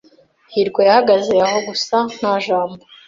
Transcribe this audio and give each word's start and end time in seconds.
hirwa 0.53 0.81
yahagaze 0.87 1.33
aho 1.45 1.57
gusa 1.67 1.95
nta 2.15 2.33
jambo. 2.45 2.81